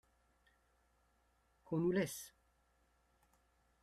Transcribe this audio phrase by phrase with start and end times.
[1.63, 2.33] Qu’on nous laisse!